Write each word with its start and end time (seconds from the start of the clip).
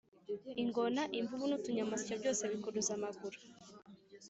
ingona, 0.61 1.01
imvubu, 1.19 1.43
nutunyamasyo 1.47 2.13
byose 2.21 2.41
bikuruza 2.51 2.91
amaguru 2.97 3.37